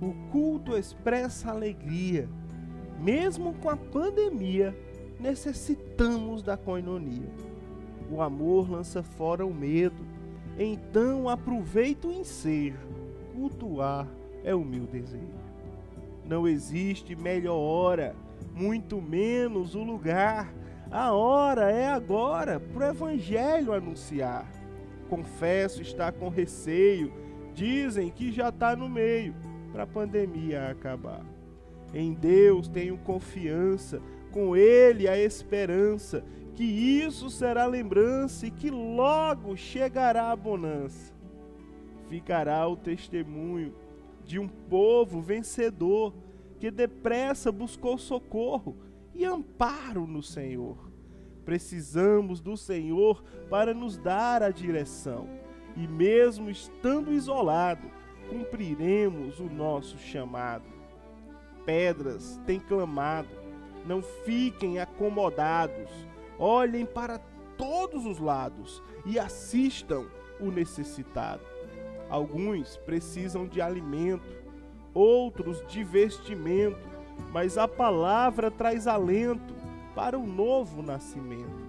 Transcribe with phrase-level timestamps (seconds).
[0.00, 2.26] O culto expressa alegria.
[2.98, 4.74] Mesmo com a pandemia,
[5.18, 7.28] necessitamos da coinonia.
[8.10, 10.02] O amor lança fora o medo.
[10.58, 12.88] Então aproveita o ensejo.
[13.34, 14.08] Cultuar
[14.42, 15.50] é o meu desejo.
[16.24, 18.16] Não existe melhor hora,
[18.54, 20.52] muito menos o lugar.
[20.90, 24.50] A hora é agora para o Evangelho anunciar.
[25.10, 27.12] Confesso estar com receio,
[27.54, 29.34] dizem que já está no meio
[29.72, 31.24] para a pandemia acabar.
[31.92, 34.00] Em Deus tenho confiança,
[34.30, 41.12] com Ele a esperança, que isso será lembrança e que logo chegará a bonança.
[42.08, 43.74] Ficará o testemunho
[44.24, 46.14] de um povo vencedor
[46.58, 48.76] que depressa buscou socorro
[49.14, 50.90] e amparo no Senhor.
[51.44, 55.26] Precisamos do Senhor para nos dar a direção,
[55.76, 57.90] e mesmo estando isolado,
[58.30, 60.64] cumpriremos o nosso chamado.
[61.66, 63.28] Pedras têm clamado,
[63.84, 65.90] não fiquem acomodados,
[66.38, 67.18] olhem para
[67.58, 70.06] todos os lados e assistam
[70.40, 71.42] o necessitado.
[72.08, 74.34] Alguns precisam de alimento,
[74.94, 76.88] outros de vestimento,
[77.32, 79.54] mas a palavra traz alento
[79.94, 81.68] para o novo nascimento.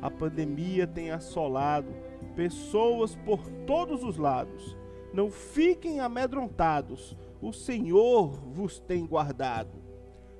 [0.00, 1.92] A pandemia tem assolado
[2.34, 4.76] pessoas por todos os lados.
[5.12, 9.78] Não fiquem amedrontados, o Senhor vos tem guardado.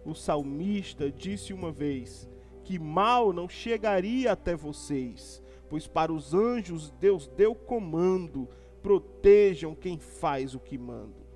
[0.05, 2.29] O salmista disse uma vez
[2.65, 8.49] que mal não chegaria até vocês, pois para os anjos Deus deu comando
[8.83, 11.28] protejam quem faz o que mando.